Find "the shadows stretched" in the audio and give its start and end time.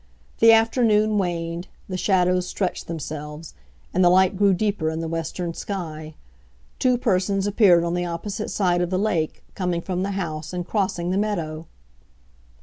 1.87-2.87